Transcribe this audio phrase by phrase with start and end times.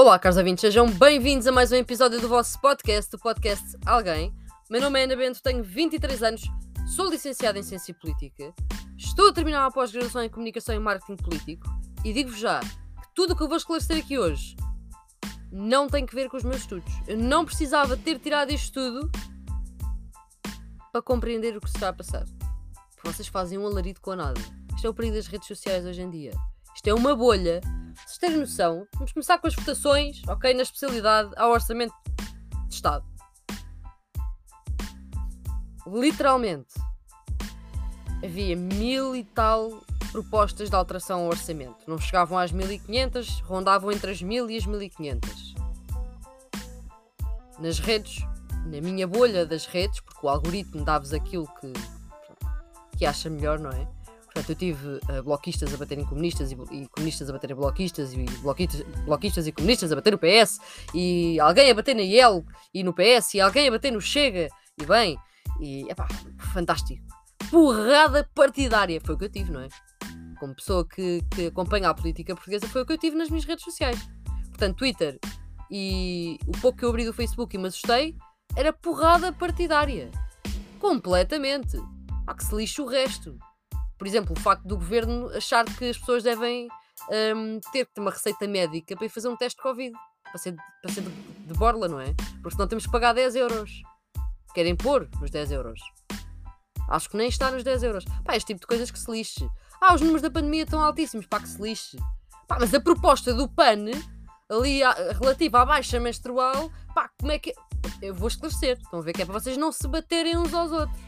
[0.00, 4.34] Olá, caros ouvintes, sejam bem-vindos a mais um episódio do vosso podcast, o podcast Alguém.
[4.70, 6.42] Meu nome é Ana Bento, tenho 23 anos,
[6.96, 8.54] sou licenciada em Ciência Política,
[8.96, 11.66] estou a terminar a pós-graduação em Comunicação e Marketing Político
[12.02, 14.56] e digo-vos já que tudo o que eu vou esclarecer aqui hoje
[15.52, 16.94] não tem que ver com os meus estudos.
[17.06, 19.10] Eu não precisava ter tirado isto tudo
[20.90, 22.24] para compreender o que se está a passar.
[22.94, 24.40] Porque vocês fazem um alarido com a nada.
[24.74, 26.32] Isto é o perigo das redes sociais hoje em dia.
[26.74, 27.60] Isto é uma bolha.
[27.96, 30.54] Vocês terem noção, vamos começar com as votações, ok?
[30.54, 31.94] Na especialidade ao orçamento
[32.68, 33.04] de Estado.
[35.86, 36.74] Literalmente,
[38.24, 41.78] havia mil e tal propostas de alteração ao orçamento.
[41.86, 45.54] Não chegavam às 1500, rondavam entre as 1000 e as 1500.
[47.58, 48.24] Nas redes,
[48.66, 51.72] na minha bolha das redes, porque o algoritmo dá-vos aquilo que,
[52.96, 53.86] que acha melhor, não é?
[54.40, 58.24] Portanto, eu tive uh, bloquistas a baterem comunistas e, e, comunistas a baterem bloquistas e
[58.40, 60.58] bloquistas, bloquistas e comunistas a bater no PS
[60.94, 64.48] e alguém a bater na IEL e no PS e alguém a bater no Chega
[64.80, 65.18] e bem,
[65.60, 66.08] e epá,
[66.54, 67.04] fantástico.
[67.50, 69.68] Porrada partidária foi o que eu tive, não é?
[70.38, 73.44] Como pessoa que, que acompanha a política portuguesa, foi o que eu tive nas minhas
[73.44, 74.08] redes sociais.
[74.48, 75.18] Portanto, Twitter
[75.70, 78.16] e o pouco que eu abri do Facebook e me assustei
[78.56, 80.10] era porrada partidária.
[80.78, 81.76] Completamente.
[82.26, 83.36] Há que se lixe o resto.
[84.00, 86.68] Por exemplo, o facto do governo achar que as pessoas devem
[87.36, 89.92] um, ter que ter uma receita médica para ir fazer um teste de Covid.
[90.24, 92.14] Para ser, para ser de, de borla, não é?
[92.40, 93.82] Porque senão temos que pagar 10 euros.
[94.54, 95.78] Querem pôr nos 10 euros.
[96.88, 98.06] Acho que nem está nos 10 euros.
[98.24, 99.46] Pá, este tipo de coisas que se lixe.
[99.78, 101.26] Ah, os números da pandemia estão altíssimos.
[101.26, 101.98] Pá, que se lixe.
[102.48, 103.90] Pá, mas a proposta do PAN,
[104.48, 107.52] ali a, relativa à baixa menstrual, pá, como é que.
[108.00, 108.78] Eu vou esclarecer.
[108.80, 110.98] Estão a ver que é para vocês não se baterem uns aos outros.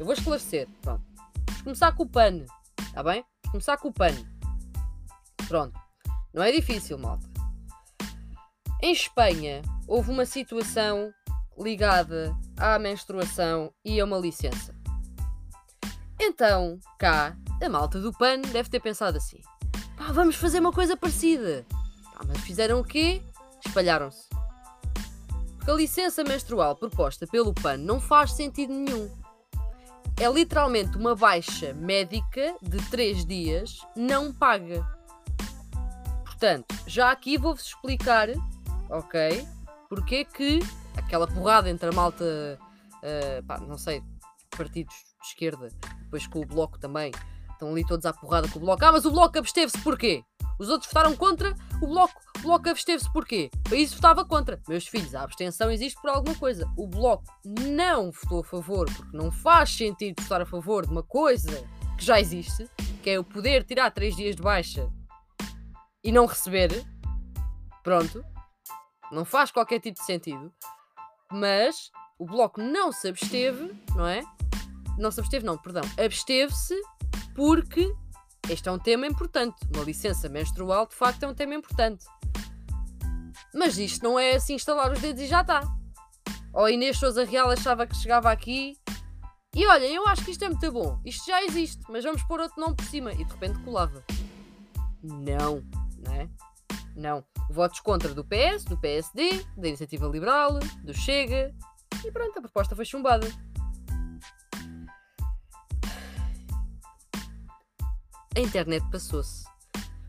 [0.00, 0.66] Eu vou esclarecer.
[0.82, 1.11] Pronto.
[1.62, 2.44] Vamos começar com o PAN.
[2.80, 3.24] Está bem?
[3.44, 4.14] Vamos começar com o PAN.
[5.46, 5.78] Pronto.
[6.34, 7.24] Não é difícil, malta.
[8.82, 11.14] Em Espanha, houve uma situação
[11.56, 14.74] ligada à menstruação e a uma licença.
[16.20, 19.40] Então, cá, a malta do PAN deve ter pensado assim:
[19.96, 21.64] pá, vamos fazer uma coisa parecida.
[22.12, 23.22] Pá, mas fizeram o quê?
[23.64, 24.28] Espalharam-se.
[25.58, 29.21] Porque a licença menstrual proposta pelo PAN não faz sentido nenhum
[30.20, 34.86] é literalmente uma baixa médica de 3 dias não paga.
[36.24, 38.28] Portanto, já aqui vou-vos explicar,
[38.90, 39.46] ok?
[39.88, 40.60] Porque é que
[40.96, 44.02] aquela porrada entre a malta, uh, pá, não sei,
[44.56, 45.68] partidos de esquerda,
[46.00, 47.12] depois com o Bloco também,
[47.50, 48.84] estão ali todos à porrada com o Bloco.
[48.84, 50.24] Ah, mas o Bloco absteve-se porquê?
[50.62, 53.50] Os outros votaram contra, o Bloco, o bloco absteve-se porquê?
[53.66, 54.62] O país votava contra.
[54.68, 56.72] Meus filhos, a abstenção existe por alguma coisa.
[56.76, 61.02] O Bloco não votou a favor, porque não faz sentido votar a favor de uma
[61.02, 61.50] coisa
[61.98, 62.70] que já existe,
[63.02, 64.88] que é o poder tirar 3 dias de baixa
[66.04, 66.86] e não receber.
[67.82, 68.24] Pronto.
[69.10, 70.52] Não faz qualquer tipo de sentido.
[71.32, 71.90] Mas
[72.20, 74.22] o Bloco não se absteve, não é?
[74.96, 75.82] Não se absteve, não, perdão.
[75.98, 76.80] Absteve-se
[77.34, 77.92] porque
[78.48, 79.56] este é um tema importante.
[79.74, 82.04] Uma licença menstrual, de facto, é um tema importante.
[83.54, 85.62] Mas isto não é assim instalar os dedos e já está.
[86.52, 88.76] Ou Inês Souza Real achava que chegava aqui
[89.54, 90.98] e olha, eu acho que isto é muito bom.
[91.04, 93.12] Isto já existe, mas vamos pôr outro nome por cima.
[93.12, 94.02] E de repente colava.
[95.02, 95.62] Não,
[95.98, 96.28] não é?
[96.96, 97.24] Não.
[97.50, 101.54] Votos contra do PS, do PSD, da Iniciativa Liberal, do Chega.
[102.02, 103.26] E pronto, a proposta foi chumbada.
[108.36, 109.44] A internet passou-se.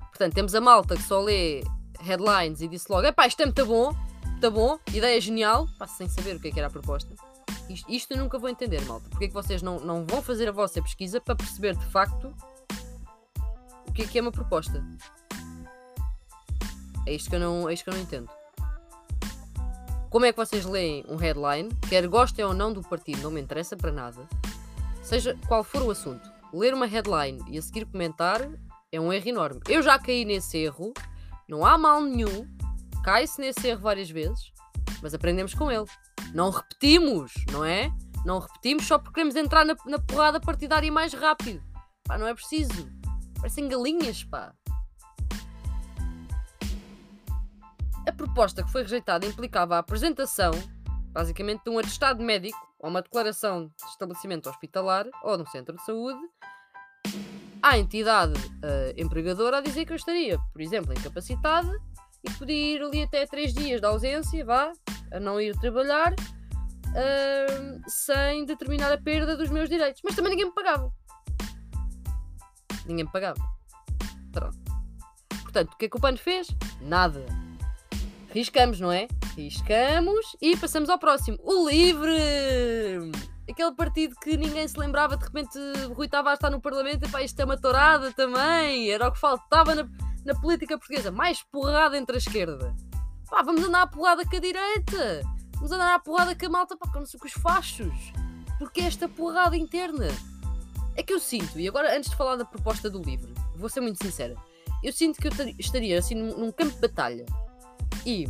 [0.09, 1.63] Portanto, temos a malta que só lê
[1.99, 3.93] headlines e disse logo: epá, isto é muito bom,
[4.25, 7.13] muito bom, ideia genial, pá, sem saber o que, é que era a proposta.
[7.69, 9.09] Isto, isto, eu nunca vou entender, malta.
[9.09, 12.33] Porque é que vocês não, não vão fazer a vossa pesquisa para perceber de facto
[13.87, 14.83] o que é que é uma proposta?
[17.05, 18.29] É isto que eu não, é isto que eu não entendo.
[20.09, 23.41] Como é que vocês leem um headline, quer gostem ou não do partido, não me
[23.41, 24.27] interessa para nada,
[25.01, 28.41] seja qual for o assunto ler uma headline e a seguir comentar
[28.91, 29.59] é um erro enorme.
[29.67, 30.93] Eu já caí nesse erro,
[31.49, 32.47] não há mal nenhum,
[33.03, 34.53] cai-se nesse erro várias vezes,
[35.01, 35.85] mas aprendemos com ele.
[36.33, 37.91] Não repetimos, não é?
[38.23, 41.61] Não repetimos só porque queremos entrar na, na porrada partidária mais rápido.
[42.03, 42.87] Pá, não é preciso.
[43.37, 44.53] Parecem galinhas, pá.
[48.07, 50.51] A proposta que foi rejeitada implicava a apresentação,
[51.11, 55.75] basicamente, de um atestado médico ou uma declaração de estabelecimento hospitalar ou de um centro
[55.75, 56.19] de saúde
[57.63, 61.71] à entidade uh, empregadora a dizer que eu estaria, por exemplo, incapacitada
[62.21, 64.73] e podia ir ali até 3 dias de ausência, vá,
[65.13, 70.01] a não ir trabalhar, uh, sem determinar a perda dos meus direitos.
[70.03, 70.91] Mas também ninguém me pagava.
[72.85, 73.39] Ninguém me pagava.
[74.33, 74.57] Pronto.
[75.41, 76.47] Portanto, o que é que o PAN fez?
[76.81, 77.25] Nada.
[78.29, 79.07] riscamos, não é?
[79.37, 81.37] Riscamos e passamos ao próximo.
[81.41, 83.32] O Livre!
[83.49, 85.59] Aquele partido que ninguém se lembrava, de repente
[85.93, 89.19] Rui Tavares está no Parlamento, e pá, isto é uma tourada também, era o que
[89.19, 89.87] faltava na,
[90.25, 92.73] na política portuguesa, mais porrada entre a esquerda.
[93.29, 95.21] Pá, vamos andar a porrada com a direita,
[95.55, 98.13] vamos andar a porrada com a malta, pá, com, os fachos,
[98.57, 100.07] porque é esta porrada interna.
[100.95, 103.81] É que eu sinto, e agora antes de falar da proposta do livro, vou ser
[103.81, 104.35] muito sincera,
[104.81, 107.25] eu sinto que eu estaria assim num campo de batalha
[108.05, 108.25] e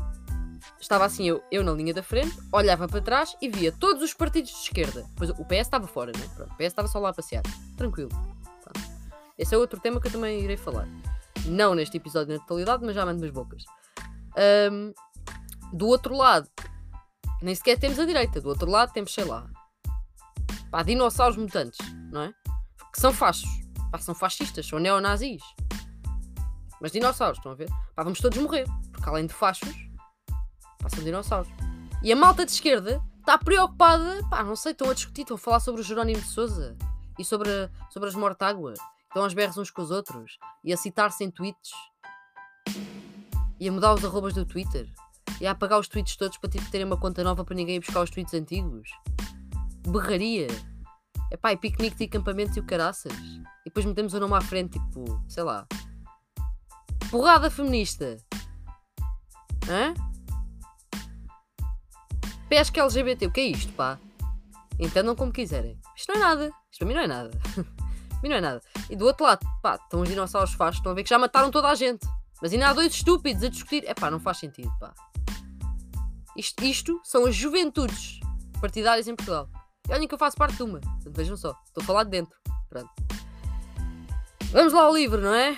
[0.84, 4.14] estava assim eu, eu na linha da frente, olhava para trás e via todos os
[4.14, 5.06] partidos de esquerda.
[5.16, 6.30] Pois o PS estava fora, né?
[6.36, 7.44] Pronto, o PS estava só lá a passear.
[7.78, 8.10] Tranquilo.
[9.38, 10.88] Esse é outro tema que eu também irei falar.
[11.46, 13.64] Não neste episódio na totalidade, mas já mando-me as bocas.
[14.72, 14.94] Um,
[15.74, 16.48] do outro lado,
[17.42, 18.40] nem sequer temos a direita.
[18.40, 19.50] Do outro lado temos, sei lá,
[20.70, 21.80] pá, dinossauros mutantes,
[22.12, 22.34] não é?
[22.94, 23.50] Que são fachos.
[23.92, 25.42] Pá, são fascistas, são neonazis.
[26.80, 27.70] Mas dinossauros, estão a ver?
[27.96, 28.66] Pá, vamos todos morrer.
[28.92, 29.74] Porque além de fachos,
[30.84, 31.50] passam dinossauros.
[32.04, 35.40] E a malta de esquerda está preocupada, pá, não sei, estão a discutir, estão a
[35.40, 36.78] falar sobre o Jerónimo de Souza
[37.18, 38.78] e sobre, a, sobre as mortáguas.
[39.08, 41.72] Estão aos berros uns com os outros e a citar-se em tweets
[43.60, 44.92] e a mudar os arrobas do Twitter
[45.40, 47.80] e a apagar os tweets todos para tipo, terem uma conta nova para ninguém ir
[47.80, 48.90] buscar os tweets antigos.
[49.88, 50.48] Berraria.
[51.32, 53.14] É pá, e piquenique de acampamentos e o caraças.
[53.14, 55.66] E depois metemos o nome à frente, tipo, sei lá.
[57.10, 58.18] Porrada feminista.
[59.70, 59.94] Hã?
[62.54, 63.98] Pesca LGBT, o que é isto, pá?
[64.80, 65.76] Entendam como quiserem.
[65.96, 66.52] Isto não é nada.
[66.72, 67.32] Isto para mim não é nada.
[67.56, 68.62] para mim não é nada.
[68.92, 71.50] E do outro lado, pá, estão os dinossauros fachos, estão a ver que já mataram
[71.50, 72.08] toda a gente.
[72.40, 73.84] Mas ainda há dois estúpidos a discutir.
[73.88, 74.94] É pá, não faz sentido, pá.
[76.38, 78.20] Isto, isto são as juventudes
[78.62, 79.50] partidárias em Portugal.
[79.90, 80.80] E olhem que eu faço parte de uma.
[81.08, 82.38] Vejam só, estou a falar de dentro.
[82.70, 82.92] Pronto.
[84.52, 85.58] Vamos lá ao livro, não é?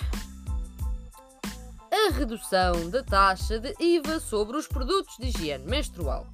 [1.92, 6.26] A redução da taxa de IVA sobre os produtos de higiene menstrual.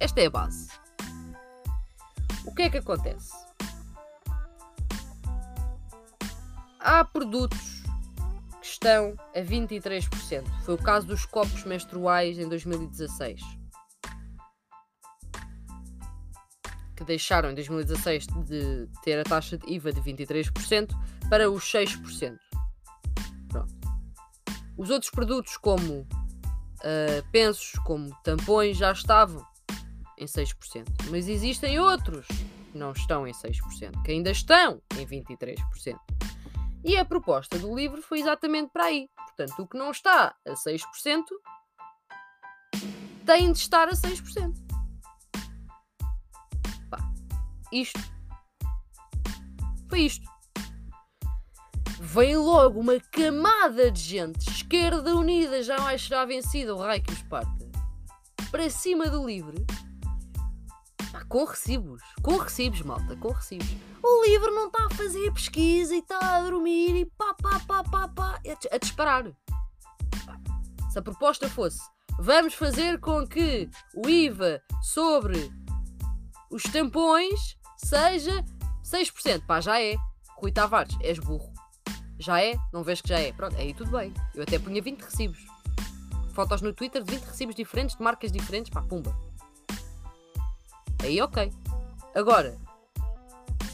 [0.00, 0.68] Esta é a base.
[2.44, 3.32] O que é que acontece?
[6.78, 7.82] Há produtos
[8.60, 10.44] que estão a 23%.
[10.64, 13.42] Foi o caso dos copos menstruais em 2016.
[16.94, 20.90] Que deixaram em 2016 de ter a taxa de IVA de 23%
[21.28, 22.38] para os 6%.
[23.48, 23.74] Pronto.
[24.76, 29.44] Os outros produtos, como uh, pensos, como tampões, já estavam
[30.18, 30.84] em 6%.
[31.10, 35.96] Mas existem outros que não estão em 6%, que ainda estão em 23%.
[36.84, 39.08] E a proposta do livro foi exatamente para aí.
[39.16, 40.80] Portanto, o que não está a 6%
[43.24, 44.54] tem de estar a 6%.
[46.90, 46.98] Pá,
[47.72, 48.00] isto
[49.88, 50.28] foi isto.
[52.00, 57.22] Vem logo uma camada de gente, esquerda unida, jamais será vencida, o raio que os
[57.22, 57.68] parta,
[58.50, 59.66] para cima do livro
[61.28, 62.02] com recibos.
[62.22, 63.68] Com recibos, malta, com recibos.
[64.02, 67.84] O livro não está a fazer pesquisa e está a dormir e pá, pá, pá,
[67.84, 68.40] pá, pá,
[68.70, 69.24] a disparar.
[70.90, 71.80] Se a proposta fosse
[72.18, 75.52] vamos fazer com que o IVA sobre
[76.50, 78.44] os tampões seja
[78.82, 79.46] 6%.
[79.46, 79.96] Pá, já é.
[80.36, 81.52] Rui Tavares, és burro.
[82.18, 82.54] Já é?
[82.72, 83.32] Não vês que já é?
[83.32, 84.12] Pronto, aí tudo bem.
[84.34, 85.38] Eu até punha 20 recibos.
[86.32, 89.27] Fotos no Twitter de 20 recibos diferentes, de marcas diferentes, pá, pumba.
[91.02, 91.52] Aí ok.
[92.14, 92.58] Agora,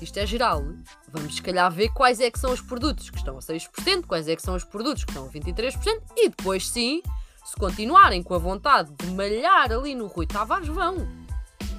[0.01, 0.63] isto é geral,
[1.09, 4.29] vamos se calhar ver quais é que são os produtos que estão a 6%, quais
[4.29, 7.01] é que são os produtos que estão a 23% e depois sim,
[7.45, 11.07] se continuarem com a vontade de malhar ali no Rui Tavares, vão.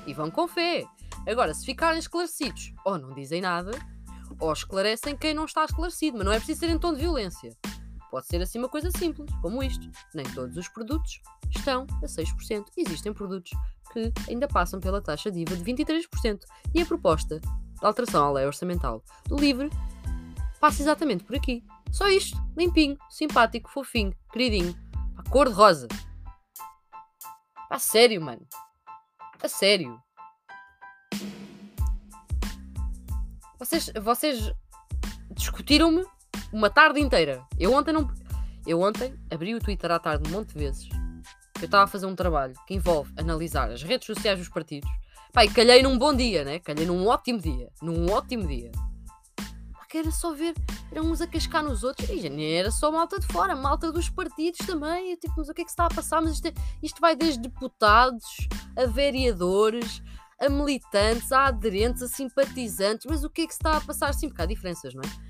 [0.08, 0.86] E vão com fé.
[1.28, 3.72] Agora, se ficarem esclarecidos ou não dizem nada,
[4.40, 7.56] ou esclarecem quem não está esclarecido, mas não é preciso ser em tom de violência.
[8.16, 9.92] Pode ser assim uma coisa simples, como isto.
[10.14, 11.20] Nem todos os produtos
[11.54, 12.64] estão a 6%.
[12.78, 13.52] Existem produtos
[13.92, 16.46] que ainda passam pela taxa de IVA de 23%.
[16.74, 17.48] E a proposta de
[17.82, 19.70] alteração à lei orçamental do LIVRE
[20.62, 21.62] passa exatamente por aqui.
[21.92, 24.74] Só isto, limpinho, simpático, fofinho, queridinho.
[25.18, 25.90] A cor de rosa.
[27.70, 28.48] A sério, mano.
[29.44, 30.02] A sério.
[33.60, 34.54] Vocês, vocês
[35.32, 36.06] discutiram-me
[36.52, 37.44] uma tarde inteira.
[37.60, 38.10] Eu ontem não.
[38.66, 40.90] Eu ontem abri o Twitter à tarde um monte de vezes
[41.62, 44.90] eu estava a fazer um trabalho que envolve analisar as redes sociais dos partidos.
[45.32, 46.60] Pai, calhei num bom dia, né?
[46.60, 47.70] Calhei num ótimo dia.
[47.82, 48.72] Num ótimo dia.
[49.90, 50.54] que era só ver,
[50.92, 52.10] eram uns a cascar nos outros.
[52.10, 55.12] E nem era só malta de fora, malta dos partidos também.
[55.12, 56.22] Eu, tipo, mas o que é que se está a passar?
[56.22, 58.26] Mas isto, é, isto vai desde deputados
[58.78, 60.02] a vereadores,
[60.40, 63.06] a militantes, a aderentes, a simpatizantes.
[63.10, 64.14] Mas o que é que se está a passar?
[64.14, 65.25] Sim, porque há diferenças, não é?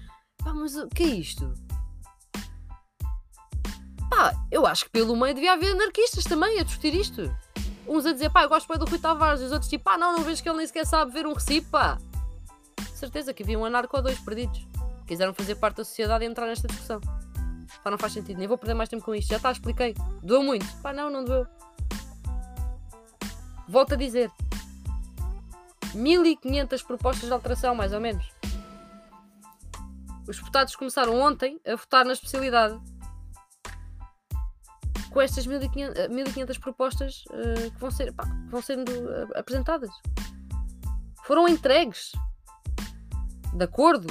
[0.45, 1.51] Pá, mas o que é isto?
[4.11, 7.35] Pá, eu acho que pelo meio devia haver anarquistas também a discutir isto.
[7.87, 9.97] Uns a dizer, pá, eu gosto bem do Rui Tavares, e os outros tipo, pá,
[9.97, 11.97] não, não vejo que ele nem sequer sabe ver um recibo, pá.
[12.93, 14.67] Certeza que havia um anarco ou dois perdidos.
[15.07, 17.01] Quiseram fazer parte da sociedade e entrar nesta discussão.
[17.83, 19.29] Pá, não faz sentido, nem vou perder mais tempo com isto.
[19.29, 19.95] Já está, expliquei.
[20.21, 20.67] Doeu muito.
[20.83, 21.47] Pá, não, não doeu.
[23.67, 24.31] Volto a dizer.
[25.95, 28.34] 1500 propostas de alteração, mais ou menos.
[30.27, 32.79] Os deputados começaram ontem a votar na especialidade.
[35.11, 39.89] Com estas 1500, 1500 propostas uh, que vão, ser, pá, vão sendo uh, apresentadas.
[41.23, 42.11] Foram entregues.
[43.53, 44.07] De acordo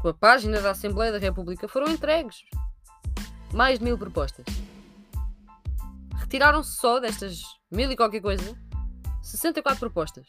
[0.00, 2.42] com a página da Assembleia da República, foram entregues.
[3.52, 4.46] Mais de mil propostas.
[6.16, 8.56] Retiraram-se só destas mil e qualquer coisa
[9.22, 10.26] 64 propostas.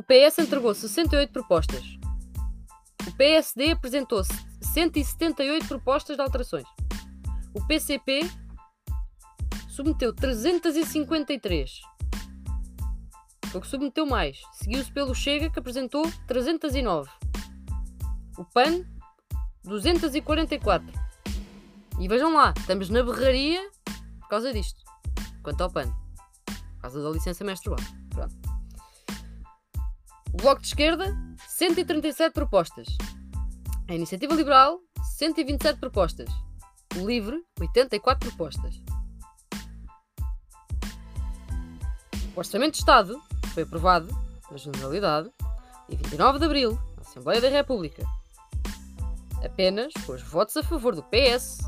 [0.00, 1.84] O PS entregou 68 propostas.
[3.06, 4.22] O PSD apresentou
[4.62, 6.64] 178 propostas de alterações.
[7.52, 8.22] O PCP
[9.68, 11.82] submeteu 353.
[13.48, 14.40] Foi o que submeteu mais.
[14.54, 17.10] Seguiu-se pelo Chega, que apresentou 309.
[18.38, 18.86] O PAN,
[19.64, 20.86] 244.
[22.00, 23.70] E vejam lá, estamos na berraria
[24.18, 24.82] por causa disto.
[25.42, 25.92] Quanto ao PAN.
[26.46, 27.80] Por causa da licença menstrual.
[28.08, 28.49] Pronto.
[30.32, 31.16] O Bloco de Esquerda,
[31.48, 32.86] 137 propostas.
[33.88, 34.80] A Iniciativa Liberal,
[35.16, 36.30] 127 propostas.
[36.96, 38.80] O Livre, 84 propostas.
[42.34, 43.20] O Orçamento de Estado
[43.52, 44.08] foi aprovado,
[44.50, 45.30] na Generalidade,
[45.88, 48.04] em 29 de Abril, na Assembleia da República.
[49.44, 51.58] Apenas com os votos a favor do PS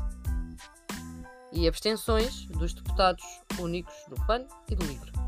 [1.51, 3.23] e abstenções dos deputados
[3.59, 5.22] únicos do PAN e do LIVRE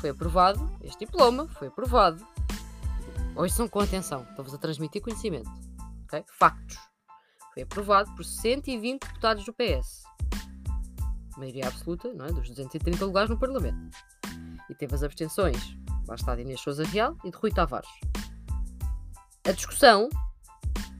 [0.00, 2.26] foi aprovado, este diploma foi aprovado.
[3.50, 5.50] são com atenção, estou-vos a transmitir conhecimento.
[6.04, 6.24] Okay?
[6.38, 6.78] Factos.
[7.52, 10.02] Foi aprovado por 120 deputados do PS.
[11.36, 12.32] Maioria absoluta, não é?
[12.32, 13.78] Dos 230 lugares no Parlamento.
[14.70, 15.76] E teve as abstenções,
[16.08, 17.90] lá está de Inês Souza Real e de Rui Tavares.
[19.44, 20.08] A discussão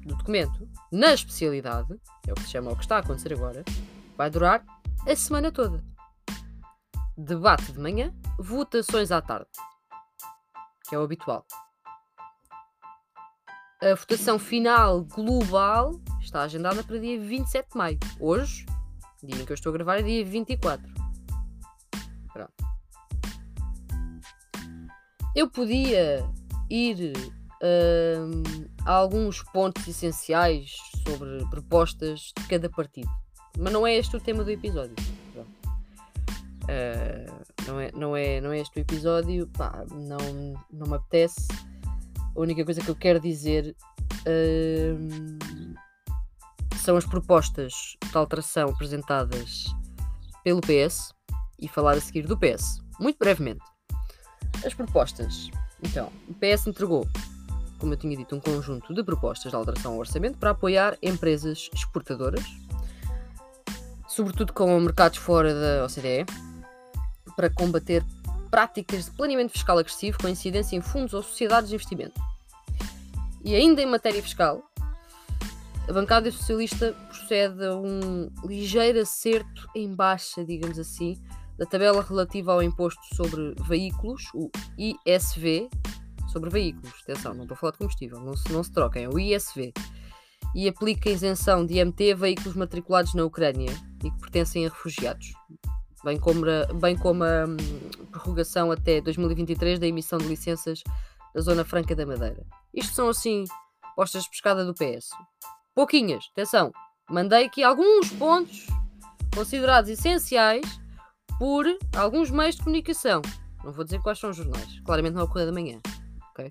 [0.05, 3.65] do documento na especialidade, é o que se chama o que está a acontecer agora,
[4.17, 4.65] vai durar
[5.07, 5.90] a semana toda.
[7.23, 9.51] Debate de manhã, votações à tarde,
[10.89, 11.45] que é o habitual.
[13.83, 17.99] A votação final global está agendada para dia 27 de maio.
[18.19, 18.65] Hoje,
[19.23, 20.83] dia em que eu estou a gravar, é dia 24.
[22.33, 22.55] Pronto.
[25.37, 26.27] Eu podia
[26.71, 27.13] ir
[27.63, 30.75] uh, a alguns pontos essenciais
[31.07, 33.11] sobre propostas de cada partido,
[33.59, 35.10] mas não é este o tema do episódio.
[36.71, 37.27] Uh,
[37.67, 41.49] não, é, não, é, não é este o episódio, pá, não, não me apetece.
[42.37, 43.75] A única coisa que eu quero dizer
[44.23, 45.39] uh,
[46.77, 49.65] são as propostas de alteração apresentadas
[50.45, 51.13] pelo PS
[51.59, 53.65] e falar a seguir do PS, muito brevemente.
[54.65, 55.51] As propostas.
[55.83, 57.09] Então, o PS entregou,
[57.81, 61.69] como eu tinha dito, um conjunto de propostas de alteração ao orçamento para apoiar empresas
[61.75, 62.45] exportadoras,
[64.07, 66.50] sobretudo com mercados fora da OCDE
[67.41, 68.05] para combater
[68.51, 72.21] práticas de planeamento fiscal agressivo com incidência em fundos ou sociedades de investimento.
[73.43, 74.63] E ainda em matéria fiscal,
[75.89, 81.19] a bancada socialista procede a um ligeiro acerto em baixa, digamos assim,
[81.57, 85.71] da tabela relativa ao imposto sobre veículos, o ISV,
[86.31, 86.93] sobre veículos.
[87.05, 89.73] Atenção, não estou a falar de combustível, não se, não se troquem, é o ISV.
[90.55, 93.71] E aplica isenção de IMT a veículos matriculados na Ucrânia
[94.05, 95.33] e que pertencem a refugiados
[96.05, 97.47] bem como a, bem como a
[98.11, 100.83] prorrogação até 2023 da emissão de licenças
[101.35, 102.45] da Zona Franca da Madeira.
[102.75, 103.45] Isto são assim
[103.95, 105.11] postas de pescada do PS.
[105.75, 106.73] Pouquinhas, atenção,
[107.09, 108.67] mandei aqui alguns pontos
[109.35, 110.65] considerados essenciais
[111.39, 111.67] por
[111.97, 113.23] alguns meios de comunicação.
[113.65, 115.79] Não vou dizer quais são os jornais, claramente não é o Correio da Manhã.
[116.33, 116.49] ok?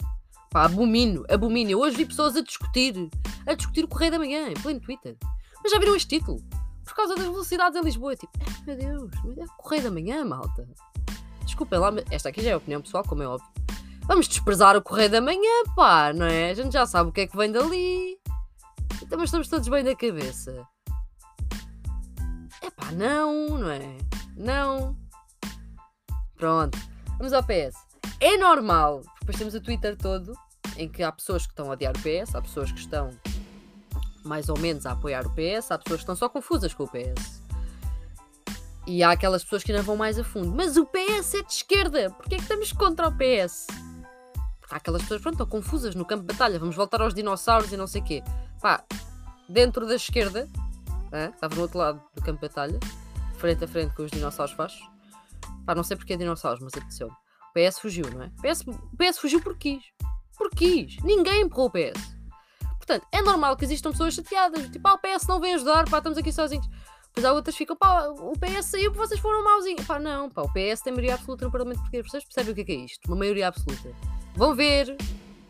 [0.52, 1.78] Pá, abomino, abomino.
[1.78, 2.96] hoje vi pessoas a discutir,
[3.46, 5.16] a discutir o Correio da Manhã, em pleno Twitter.
[5.62, 6.40] Mas já viram este título?
[6.90, 8.16] Por causa das velocidades em Lisboa.
[8.16, 9.12] Tipo, ah, meu Deus,
[9.72, 10.68] é da manhã, malta.
[11.46, 13.48] Desculpem lá, esta aqui já é opinião pessoal, como é óbvio.
[14.06, 16.50] Vamos desprezar o correio da manhã, pá, não é?
[16.50, 18.20] A gente já sabe o que é que vem dali.
[19.02, 20.68] Então, mas estamos todos bem da cabeça.
[22.62, 23.98] É pá, não, não é?
[24.36, 24.98] Não.
[26.36, 26.78] Pronto.
[27.18, 27.76] Vamos ao PS.
[28.20, 30.34] É normal, depois temos o Twitter todo,
[30.76, 33.12] em que há pessoas que estão a odiar o PS, há pessoas que estão
[34.24, 36.88] mais ou menos a apoiar o PS, há pessoas que estão só confusas com o
[36.88, 37.42] PS.
[38.88, 40.52] E há aquelas pessoas que ainda vão mais a fundo.
[40.52, 42.10] Mas o PS é de esquerda!
[42.12, 43.68] Porquê é que estamos contra o PS?
[44.70, 47.78] Há aquelas pessoas, pronto, estão confusas no campo de batalha, vamos voltar aos dinossauros e
[47.78, 48.24] não sei o quê.
[48.62, 48.84] Pá,
[49.48, 50.48] dentro da esquerda,
[51.34, 52.80] estava no outro lado do campo de batalha,
[53.38, 54.88] frente a frente com os dinossauros fachos.
[55.66, 57.08] Pá, não sei porque é dinossauros, mas apeteceu.
[57.08, 58.28] O PS fugiu, não é?
[58.28, 59.84] O PS, o PS fugiu porque quis.
[60.38, 61.04] Porque quis.
[61.04, 62.09] Ninguém empurrou o PS.
[62.90, 64.68] Portanto, é normal que existam pessoas chateadas.
[64.68, 66.68] Tipo, ah, o PS não vem ajudar, pá, estamos aqui sozinhos.
[67.06, 69.86] Depois há outras que ficam, pá, o PS saiu porque vocês foram mauzinhos.
[69.86, 72.10] Pá, não, pá, o PS tem maioria absoluta no Parlamento Português.
[72.10, 73.06] Vocês percebem o que é, que é isto?
[73.06, 73.96] Uma maioria absoluta.
[74.34, 74.98] Vão ver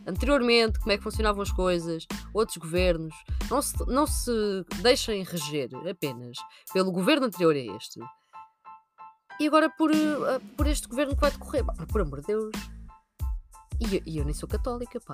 [0.06, 3.16] anteriormente como é que funcionavam as coisas, outros governos.
[3.50, 6.36] Não se, não se deixem reger apenas
[6.74, 8.02] pelo governo anterior a este.
[9.40, 11.64] E agora por, uh, por este governo que vai decorrer.
[11.64, 12.52] Pá, por amor de Deus.
[13.80, 15.14] E e eu nem sou católica, pá.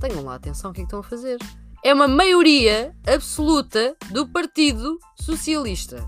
[0.00, 1.38] Tenham lá atenção o que é que estão a fazer
[1.84, 6.02] é uma maioria absoluta do Partido Socialista.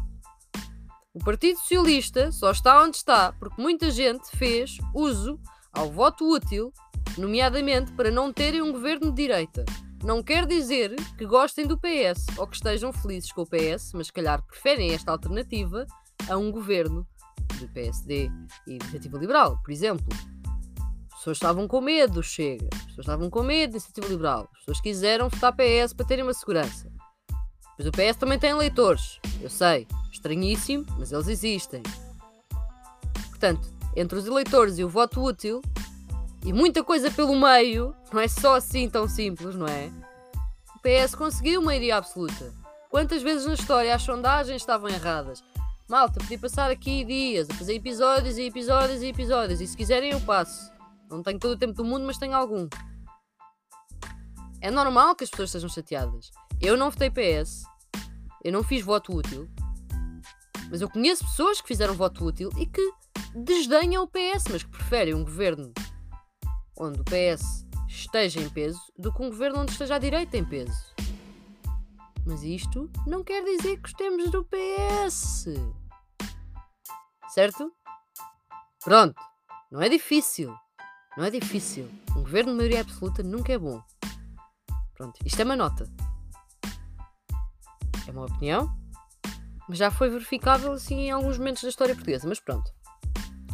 [1.13, 5.39] O Partido Socialista só está onde está porque muita gente fez uso
[5.71, 6.73] ao voto útil,
[7.19, 9.67] nomeadamente para não terem um governo de direita.
[10.03, 14.07] Não quer dizer que gostem do PS ou que estejam felizes com o PS, mas
[14.07, 15.87] se calhar preferem esta alternativa
[16.27, 17.07] a um governo
[17.59, 18.31] de PSD
[18.67, 20.07] e Iniciativa Liberal, por exemplo
[21.27, 22.69] pessoas estavam com medo, chega.
[22.73, 24.49] As pessoas estavam com medo de iniciativa liberal.
[24.53, 26.89] As pessoas quiseram votar PS para terem uma segurança.
[27.77, 29.19] Mas o PS também tem eleitores.
[29.41, 31.83] Eu sei, estranhíssimo, mas eles existem.
[33.29, 35.61] Portanto, entre os eleitores e o voto útil,
[36.45, 39.91] e muita coisa pelo meio, não é só assim tão simples, não é?
[40.77, 42.55] O PS conseguiu maioria absoluta.
[42.89, 45.43] Quantas vezes na história as sondagens estavam erradas?
[45.89, 50.13] Malta, podia passar aqui dias a fazer episódios e episódios e episódios, e se quiserem
[50.13, 50.76] eu passo.
[51.11, 52.69] Não tenho todo o tempo do mundo, mas tenho algum.
[54.61, 56.31] É normal que as pessoas estejam chateadas.
[56.61, 57.65] Eu não votei PS.
[58.43, 59.49] Eu não fiz voto útil.
[60.71, 62.93] Mas eu conheço pessoas que fizeram voto útil e que
[63.35, 65.73] desdenham o PS, mas que preferem um governo
[66.79, 70.45] onde o PS esteja em peso do que um governo onde esteja a direita em
[70.45, 70.95] peso.
[72.27, 75.47] Mas isto não quer dizer que gostemos do PS.
[77.29, 77.73] Certo?
[78.83, 79.15] Pronto.
[79.71, 80.53] Não é difícil.
[81.17, 81.91] Não é difícil.
[82.11, 83.83] Um governo de maioria absoluta nunca é bom.
[84.95, 85.91] Pronto, isto é uma nota.
[88.07, 88.75] É uma opinião,
[89.69, 92.29] mas já foi verificável assim em alguns momentos da história portuguesa.
[92.29, 92.71] Mas pronto.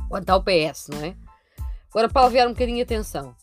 [0.09, 1.16] Quanto ao PS, não é?
[1.90, 3.37] Agora para aliviar um bocadinho a atenção.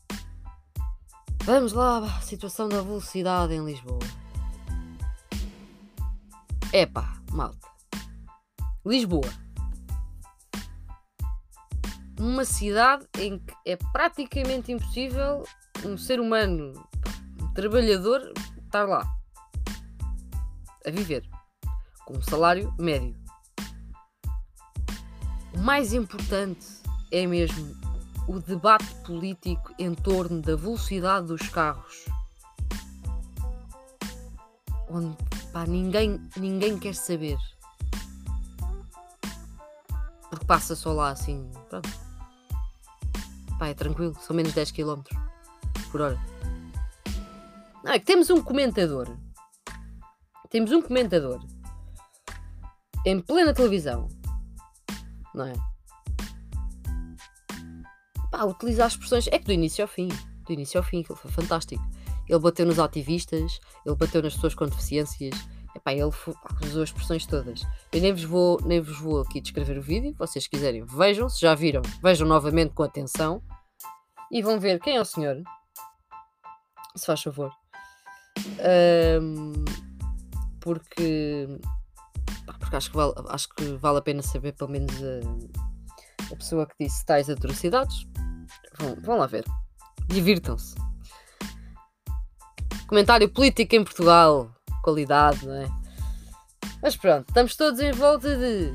[1.43, 3.99] Vamos lá, situação da velocidade em Lisboa.
[6.71, 7.67] Epá, malta.
[8.85, 9.48] Lisboa
[12.19, 15.43] uma cidade em que é praticamente impossível
[15.85, 16.73] um ser humano,
[17.41, 19.09] um trabalhador, estar lá
[20.85, 21.23] a viver
[22.05, 23.15] com um salário médio.
[25.53, 26.67] O mais importante
[27.09, 27.73] é mesmo
[28.27, 32.05] o debate político em torno da velocidade dos carros.
[34.89, 35.15] Onde
[35.53, 37.37] pá, ninguém, ninguém quer saber.
[40.29, 41.49] Porque passa só lá assim.
[41.69, 42.08] Pronto
[43.59, 45.01] Pá, é tranquilo, são menos 10 km
[45.91, 46.19] por hora.
[47.83, 49.13] Não, é que temos um comentador.
[50.49, 51.45] Temos um comentador
[53.05, 54.07] em plena televisão.
[55.35, 55.53] Não é?
[58.31, 59.27] Pá, utilizar as expressões.
[59.27, 60.07] É que do início ao fim.
[60.45, 61.83] Do início ao fim, aquilo foi fantástico.
[62.27, 65.35] Ele bateu nos ativistas, ele bateu nas pessoas com deficiências.
[65.75, 67.61] Epá, ele usou as expressões todas.
[67.91, 70.15] Eu nem vos, vou, nem vos vou aqui descrever o vídeo.
[70.17, 71.29] Vocês quiserem, vejam.
[71.29, 73.41] Se já viram, vejam novamente com atenção
[74.31, 75.41] e vão ver quem é o senhor.
[76.95, 77.51] Se faz favor.
[79.21, 79.53] Um,
[80.59, 81.47] porque,
[82.59, 86.65] porque acho, que vale, acho que vale a pena saber pelo menos a, a pessoa
[86.65, 88.07] que disse tais atrocidades.
[88.79, 89.45] Vão, vão lá ver.
[90.07, 90.75] Divirtam-se.
[92.87, 94.51] Comentário político em Portugal.
[94.83, 95.69] Qualidade, não é?
[96.81, 98.73] Mas pronto, estamos todos em volta de.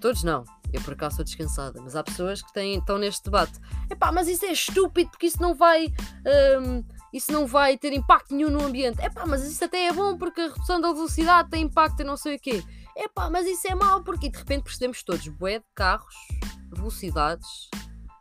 [0.00, 0.44] Todos não.
[0.72, 3.52] Eu por acaso estou descansada, mas há pessoas que têm, estão neste debate.
[3.90, 5.92] Epá, mas isso é estúpido porque isso não vai.
[6.60, 8.98] Um, isso não vai ter impacto nenhum no ambiente.
[9.02, 12.16] Epá, mas isso até é bom porque a redução da velocidade tem impacto em não
[12.16, 12.64] sei o quê.
[12.96, 16.14] Epá, mas isso é mau porque de repente percebemos todos bué de carros,
[16.70, 17.68] velocidades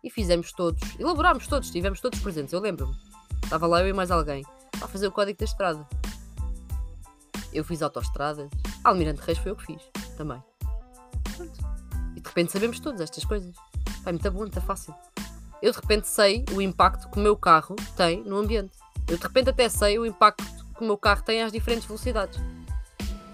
[0.04, 2.52] e fizemos todos, elaborámos todos, estivemos todos presentes.
[2.52, 2.96] Eu lembro-me,
[3.44, 4.44] estava lá eu e mais alguém
[4.82, 5.88] a fazer o código da estrada.
[7.54, 8.50] Eu fiz autoestradas,
[8.84, 9.82] Almirante Reis foi eu que fiz
[10.18, 10.42] também.
[11.36, 11.60] Pronto.
[12.16, 13.56] E de repente sabemos todas estas coisas.
[14.06, 14.94] É muito bom, muito fácil.
[15.62, 18.78] Eu de repente sei o impacto que o meu carro tem no ambiente.
[19.08, 20.44] Eu de repente até sei o impacto
[20.76, 22.40] que o meu carro tem às diferentes velocidades.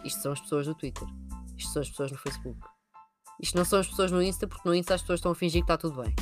[0.04, 1.08] Isto são as pessoas do Twitter.
[1.58, 2.60] Isto são as pessoas no Facebook.
[3.40, 5.62] Isto não são as pessoas no Insta, porque no Insta as pessoas estão a fingir
[5.62, 6.14] que está tudo bem.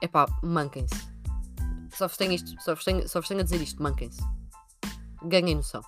[0.00, 0.94] é pá, manquem-se.
[1.92, 4.22] Só vos tenho isto, só vos tenho, só vos tenho a dizer isto, manquem-se.
[5.24, 5.82] Ganhem noção.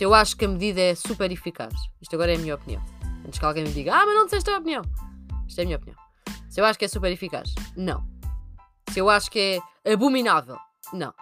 [0.00, 2.82] Se eu acho que a medida é super eficaz, isto agora é a minha opinião.
[3.22, 4.80] Antes que alguém me diga, ah, mas não disseste a opinião.
[5.46, 5.98] Isto é a minha opinião.
[6.48, 8.08] Se eu acho que é super eficaz, não.
[8.90, 10.56] Se eu acho que é abominável,
[10.94, 11.12] não.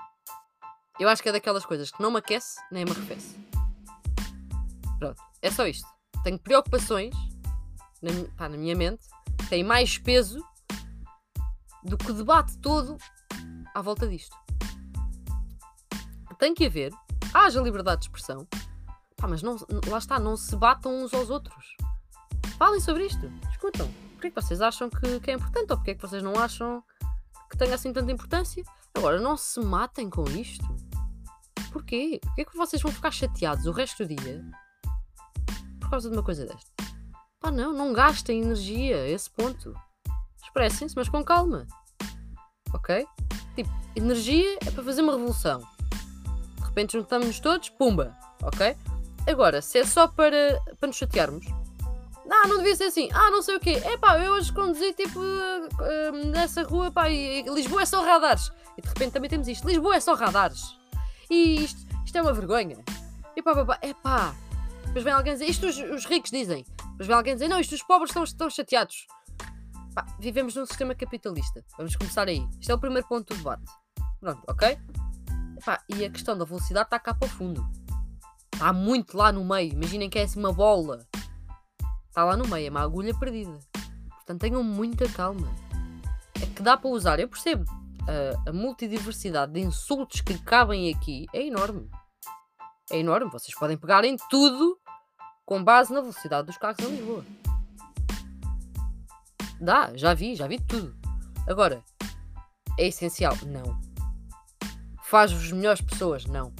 [0.96, 3.36] Eu acho que é daquelas coisas que não me aquece nem me arrefece.
[5.00, 5.88] Pronto, é só isto.
[6.22, 7.16] Tenho preocupações
[8.00, 9.02] na, pá, na minha mente,
[9.48, 10.40] têm mais peso
[11.82, 12.96] do que o debate todo
[13.74, 14.36] à volta disto.
[16.38, 16.92] Tem que haver,
[17.34, 18.46] haja liberdade de expressão,
[19.18, 19.56] pá, mas não,
[19.88, 21.76] lá está, não se batam uns aos outros.
[22.56, 23.86] Falem sobre isto, discutam.
[24.12, 26.82] Porquê que vocês acham que, que é importante ou porquê que vocês não acham
[27.50, 28.64] que tenha assim tanta importância?
[28.94, 30.64] Agora, não se matem com isto.
[31.72, 32.20] Porquê?
[32.22, 34.44] Porquê que vocês vão ficar chateados o resto do dia
[35.80, 36.70] por causa de uma coisa desta?
[37.40, 39.74] Pá, não, não gastem energia a esse ponto.
[40.42, 41.66] Expressem-se, mas com calma.
[42.72, 43.06] Ok?
[43.54, 45.60] Tipo, energia é para fazer uma revolução.
[46.56, 48.16] De repente juntamos-nos todos, pumba.
[48.42, 48.76] Ok?
[49.28, 51.44] Agora, se é só para, para nos chatearmos,
[52.30, 53.08] ah, não devia ser assim.
[53.12, 53.80] Ah, não sei o quê.
[53.84, 58.50] É pá, eu hoje conduzi tipo uh, nessa rua, pá, e, Lisboa é só radares.
[58.76, 59.66] E de repente também temos isto.
[59.66, 60.76] Lisboa é só radares.
[61.30, 62.78] E isto, isto é uma vergonha.
[63.36, 64.34] E pá, pá, pá, é pá.
[64.86, 66.64] Depois vem alguém dizer, isto os, os, ricos dizem.
[66.92, 69.06] Depois vem alguém dizer, não, isto os pobres estão, estão chateados.
[69.94, 71.64] Pá, vivemos num sistema capitalista.
[71.76, 72.46] Vamos começar aí.
[72.60, 73.70] Isto é o primeiro ponto do debate.
[74.20, 74.78] Pronto, ok?
[75.64, 77.77] Pá, e a questão da velocidade está cá para o fundo.
[78.58, 79.72] Está muito lá no meio.
[79.72, 81.06] Imaginem que é assim uma bola
[82.18, 83.56] Está lá no meio, é uma agulha perdida.
[84.10, 85.46] Portanto, tenham muita calma.
[86.34, 87.64] É que dá para usar, eu percebo.
[88.08, 91.88] A, a multidiversidade de insultos que cabem aqui é enorme.
[92.90, 93.30] É enorme.
[93.30, 94.80] Vocês podem pegar em tudo
[95.46, 97.24] com base na velocidade dos carros em Lisboa.
[99.60, 100.96] Dá, já vi, já vi tudo.
[101.46, 101.84] Agora,
[102.76, 103.36] é essencial?
[103.46, 103.80] Não.
[105.04, 106.26] Faz-vos melhores pessoas?
[106.26, 106.52] Não.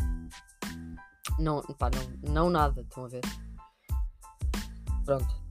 [1.39, 3.23] Não, pá, não, não nada, estão a ver?
[5.05, 5.49] Pronto.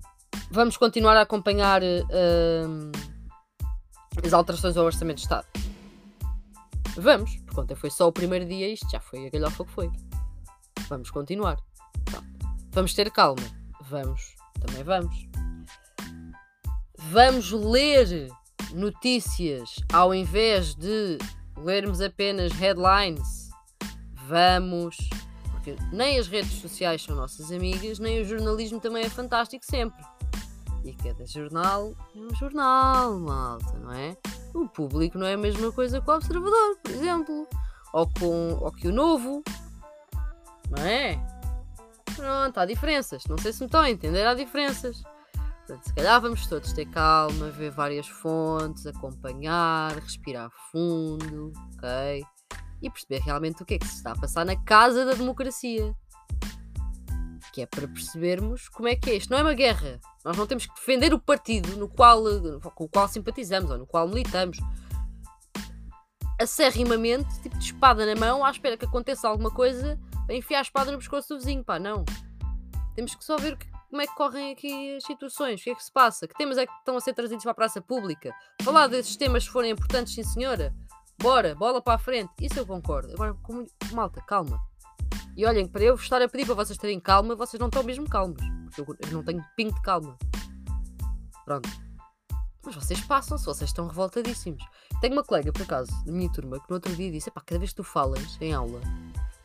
[0.51, 2.91] Vamos continuar a acompanhar uh,
[4.23, 5.47] as alterações ao Orçamento de Estado.
[6.95, 9.91] Vamos, porque ontem foi só o primeiro dia, isto já foi a galhofa que foi.
[10.89, 11.57] Vamos continuar.
[12.71, 13.43] Vamos ter calma.
[13.89, 15.27] Vamos, também vamos.
[16.97, 18.29] Vamos ler
[18.73, 21.17] notícias ao invés de
[21.57, 23.49] lermos apenas headlines.
[24.27, 24.97] Vamos
[25.75, 30.03] porque nem as redes sociais são nossas amigas, nem o jornalismo também é fantástico sempre.
[30.83, 34.15] E cada jornal é um jornal, malta, não é?
[34.53, 37.47] O público não é a mesma coisa que o observador, por exemplo.
[37.93, 39.43] Ou, com, ou que o novo.
[40.69, 41.19] Não é?
[42.15, 43.25] Pronto, há diferenças.
[43.25, 45.03] Não sei se me estão a entender, há diferenças.
[45.33, 52.23] Portanto, se calhar vamos todos ter calma, ver várias fontes, acompanhar, respirar fundo, ok?
[52.81, 55.95] E perceber realmente o que é que se está a passar na casa da democracia.
[57.51, 59.31] Que é para percebermos como é que é isto.
[59.31, 59.99] Não é uma guerra.
[60.23, 62.21] Nós não temos que defender o partido no qual,
[62.75, 64.57] com o qual simpatizamos ou no qual militamos.
[66.39, 70.91] Acerrimamente, tipo de espada na mão, à espera que aconteça alguma coisa, enfiar a espada
[70.91, 71.63] no pescoço do vizinho.
[71.63, 72.05] Pá, não.
[72.93, 75.75] Temos que só ver que, como é que correm aqui as situações, o que é
[75.75, 78.35] que se passa, que temas é que estão a ser trazidos para a praça pública.
[78.61, 80.75] Falar desses temas se forem importantes, sim senhora
[81.19, 82.31] Bora, bola para a frente.
[82.39, 83.13] Isso eu concordo.
[83.13, 83.35] Agora,
[83.91, 84.59] malta, calma.
[85.35, 88.07] E olhem, para eu estar a pedir para vocês terem calma, vocês não estão mesmo
[88.07, 88.41] calmos.
[88.75, 90.17] Porque eu não tenho pingo de calma.
[91.45, 91.69] Pronto.
[92.65, 94.63] Mas vocês passam-se, vocês estão revoltadíssimos.
[94.99, 97.71] Tenho uma colega, por acaso, da minha turma, que no outro dia disse: cada vez
[97.71, 98.81] que tu falas em aula,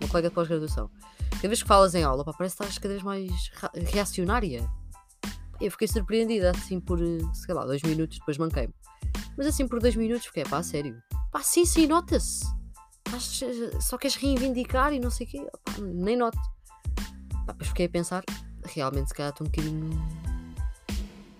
[0.00, 0.90] uma colega de pós-graduação,
[1.30, 3.50] cada vez que falas em aula, pá, parece que estás cada vez mais
[3.92, 4.68] reacionária.
[5.60, 6.98] Eu fiquei surpreendida, assim, por,
[7.32, 8.74] sei lá, dois minutos, depois manquei-me.
[9.36, 11.00] Mas assim, por dois minutos, fiquei, pá, sério.
[11.32, 12.44] Pá, sim, sim, nota-se.
[13.80, 15.50] Só queres reivindicar e não sei o quê.
[15.64, 16.38] Pá, nem noto.
[17.46, 18.22] Pá, depois fiquei a pensar,
[18.62, 19.90] realmente se calhar estou um bocadinho.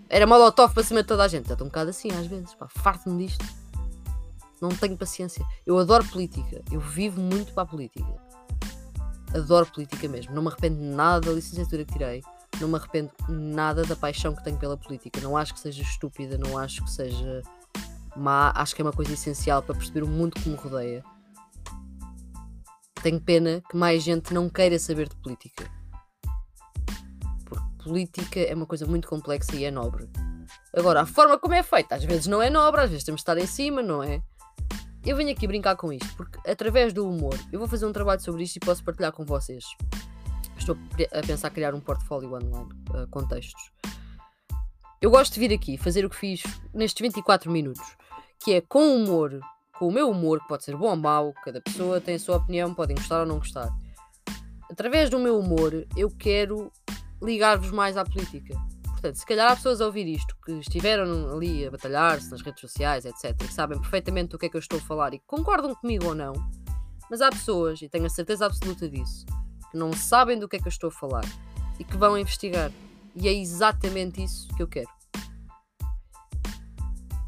[0.09, 1.51] Era molotov para cima de toda a gente.
[1.51, 2.55] Estou um bocado assim às vezes.
[2.55, 3.45] Pá, farto-me disto.
[4.63, 5.45] Não tenho paciência.
[5.67, 6.63] Eu adoro política.
[6.71, 8.15] Eu vivo muito para a política.
[9.35, 10.35] Adoro política mesmo.
[10.35, 12.23] Não me arrependo nada da licenciatura que tirei.
[12.61, 15.21] Não me arrependo nada da paixão que tenho pela política.
[15.21, 16.39] Não acho que seja estúpida.
[16.39, 17.43] Não acho que seja
[18.17, 21.05] má, acho que é uma coisa essencial para perceber o mundo que me rodeia.
[23.03, 25.71] Tenho pena que mais gente não queira saber de política.
[27.45, 30.09] Porque política é uma coisa muito complexa e é nobre.
[30.77, 33.23] Agora, a forma como é feita, às vezes não é nobre, às vezes temos de
[33.23, 34.23] estar em cima, não é?
[35.05, 38.21] Eu venho aqui brincar com isto, porque através do humor, eu vou fazer um trabalho
[38.21, 39.65] sobre isto e posso partilhar com vocês.
[40.57, 40.77] Estou
[41.13, 43.73] a pensar criar um portfólio online uh, com textos
[45.03, 47.97] eu gosto de vir aqui fazer o que fiz nestes 24 minutos,
[48.43, 49.41] que é com humor,
[49.79, 52.37] com o meu humor, que pode ser bom ou mau, cada pessoa tem a sua
[52.37, 53.71] opinião, podem gostar ou não gostar.
[54.71, 56.73] Através do meu humor, eu quero
[57.23, 58.55] ligar-vos mais à política.
[58.85, 62.61] Portanto, se calhar há pessoas a ouvir isto que estiveram ali a batalhar-se nas redes
[62.61, 65.75] sociais, etc., que sabem perfeitamente do que é que eu estou a falar e concordam
[65.75, 66.33] comigo ou não,
[67.11, 69.27] mas há pessoas, e tenho a certeza absoluta disso,
[69.71, 71.25] que não sabem do que é que eu estou a falar
[71.79, 72.71] e que vão investigar.
[73.15, 75.02] E é exatamente isso que eu quero.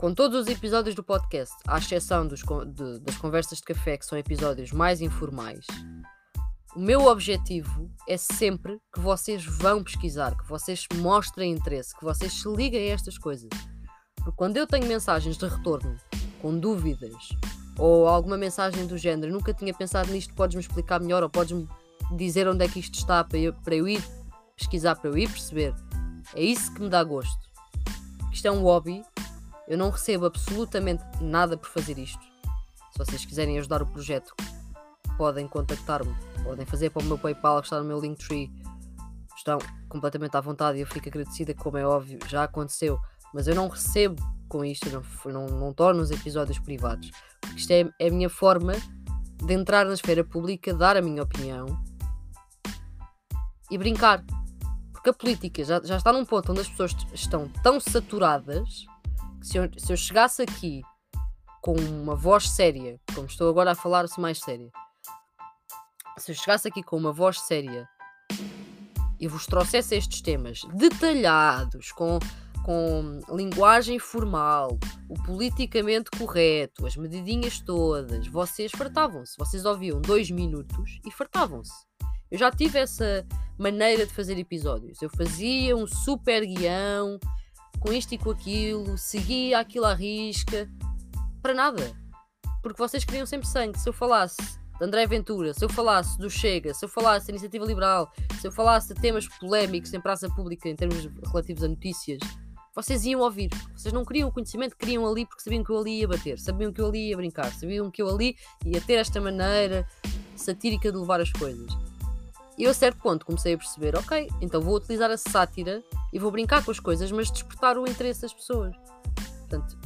[0.04, 4.04] Com todos os episódios do podcast, à exceção dos, de, das conversas de café, que
[4.04, 5.64] são episódios mais informais,
[6.76, 12.34] o meu objetivo é sempre que vocês vão pesquisar, que vocês mostrem interesse, que vocês
[12.34, 13.48] se liguem a estas coisas.
[14.16, 15.96] Porque quando eu tenho mensagens de retorno
[16.42, 17.30] com dúvidas
[17.78, 21.66] ou alguma mensagem do género, nunca tinha pensado nisto, podes-me explicar melhor ou podes-me
[22.14, 24.04] dizer onde é que isto está para eu, para eu ir
[24.54, 25.74] pesquisar, para eu ir perceber.
[26.34, 27.48] É isso que me dá gosto.
[28.30, 29.02] Isto é um hobby,
[29.68, 32.22] eu não recebo absolutamente nada por fazer isto.
[32.92, 34.34] Se vocês quiserem ajudar o projeto,
[35.16, 38.52] podem contactar-me podem fazer para o meu PayPal que está no meu Linktree.
[39.36, 43.00] Estão completamente à vontade e eu fico agradecida, como é óbvio, já aconteceu.
[43.32, 47.10] Mas eu não recebo com isto, não, não, não torno os episódios privados.
[47.40, 48.74] Porque isto é, é a minha forma
[49.42, 51.82] de entrar na esfera pública, dar a minha opinião
[53.70, 54.24] e brincar.
[54.92, 58.86] Porque a política já, já está num ponto onde as pessoas estão tão saturadas
[59.44, 60.82] se eu, se eu chegasse aqui
[61.60, 64.70] com uma voz séria, como estou agora a falar-se mais séria,
[66.16, 67.86] se eu chegasse aqui com uma voz séria
[69.20, 72.18] e vos trouxesse estes temas detalhados, com,
[72.64, 74.78] com linguagem formal,
[75.10, 79.36] o politicamente correto, as medidinhas todas, vocês fartavam-se.
[79.38, 81.84] Vocês ouviam dois minutos e fartavam-se.
[82.30, 83.26] Eu já tive essa
[83.58, 85.02] maneira de fazer episódios.
[85.02, 87.18] Eu fazia um super guião
[87.84, 90.66] com isto e com aquilo, seguia aquilo à risca,
[91.42, 91.94] para nada.
[92.62, 93.78] Porque vocês queriam sempre sangue.
[93.78, 94.38] Se eu falasse
[94.78, 98.46] de André Ventura, se eu falasse do Chega, se eu falasse da Iniciativa Liberal, se
[98.46, 102.20] eu falasse de temas polémicos em praça pública em termos relativos a notícias,
[102.74, 103.50] vocês iam ouvir.
[103.76, 106.72] Vocês não queriam o conhecimento, queriam ali porque sabiam que eu ali ia bater, sabiam
[106.72, 109.86] que eu ali ia brincar, sabiam que eu ali ia ter esta maneira
[110.34, 111.70] satírica de levar as coisas.
[112.56, 116.18] E eu a certo ponto comecei a perceber, ok, então vou utilizar a sátira e
[116.18, 118.74] vou brincar com as coisas, mas despertar o interesse das pessoas.
[119.40, 119.76] Portanto,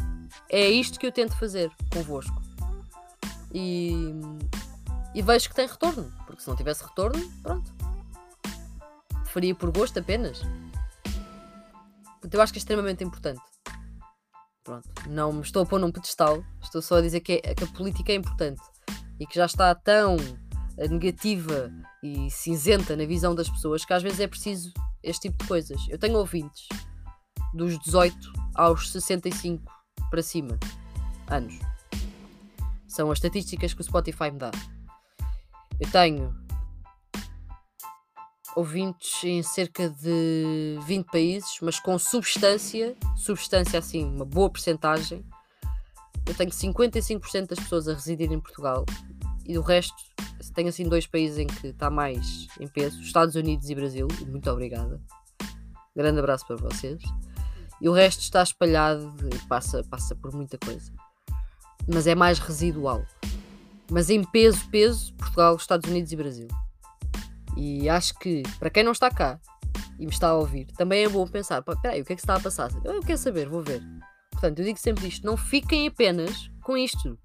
[0.50, 2.42] é isto que eu tento fazer convosco.
[3.52, 4.12] E
[5.14, 7.74] e vejo que tem retorno, porque se não tivesse retorno, pronto.
[9.26, 10.40] Faria por gosto apenas.
[12.04, 13.40] Portanto, eu acho que é extremamente importante.
[14.62, 14.88] Pronto.
[15.08, 17.66] Não me estou a pôr num pedestal, estou só a dizer que, é, que a
[17.66, 18.62] política é importante
[19.18, 20.16] e que já está tão
[20.86, 25.48] negativa e cinzenta na visão das pessoas que às vezes é preciso este tipo de
[25.48, 25.80] coisas.
[25.88, 26.68] Eu tenho ouvintes
[27.54, 28.16] dos 18
[28.54, 29.64] aos 65
[30.10, 30.58] para cima
[31.28, 31.58] anos.
[32.86, 34.50] São as estatísticas que o Spotify me dá.
[35.80, 36.34] Eu tenho
[38.56, 45.24] ouvintes em cerca de 20 países, mas com substância, substância assim, uma boa percentagem.
[46.26, 48.84] Eu tenho 55% das pessoas a residir em Portugal
[49.46, 50.07] e do resto
[50.54, 54.08] tenho assim dois países em que está mais em peso, Estados Unidos e Brasil.
[54.26, 55.00] Muito obrigada.
[55.94, 57.02] Grande abraço para vocês.
[57.80, 60.92] E o resto está espalhado e passa, passa por muita coisa.
[61.86, 63.04] Mas é mais residual
[63.90, 66.48] mas em peso, peso, Portugal, Estados Unidos e Brasil.
[67.56, 69.40] E acho que, para quem não está cá
[69.98, 72.24] e me está a ouvir, também é bom pensar: peraí, o que é que se
[72.26, 72.70] está a passar?
[72.84, 73.82] Eu quero saber, vou ver.
[74.30, 77.18] Portanto, eu digo sempre isto: não fiquem apenas com isto.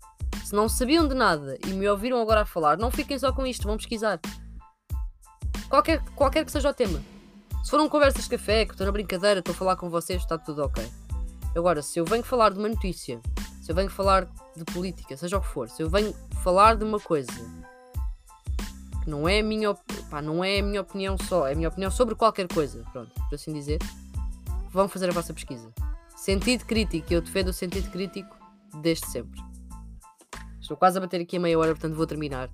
[0.43, 3.45] Se não sabiam de nada e me ouviram agora a falar, não fiquem só com
[3.45, 4.19] isto, vão pesquisar.
[5.69, 7.01] Qualquer, qualquer que seja o tema.
[7.63, 10.37] Se foram conversas de café, que estou na brincadeira, estou a falar com vocês, está
[10.37, 10.85] tudo ok.
[11.55, 13.21] Agora, se eu venho falar de uma notícia,
[13.61, 16.83] se eu venho falar de política, seja o que for, se eu venho falar de
[16.83, 17.31] uma coisa
[19.03, 19.73] que não é a minha,
[20.09, 23.35] pá, não é minha opinião só, é a minha opinião sobre qualquer coisa, pronto, por
[23.35, 23.79] assim dizer,
[24.69, 25.71] vão fazer a vossa pesquisa.
[26.15, 28.35] Sentido crítico, eu defendo o sentido crítico
[28.81, 29.52] desde sempre.
[30.63, 32.49] Estou quase a bater aqui a meia hora, portanto vou terminar.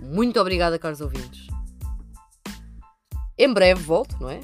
[0.00, 1.46] Muito obrigada, caros ouvintes.
[3.38, 4.40] Em breve volto, não é?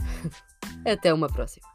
[0.87, 1.70] Até uma próxima.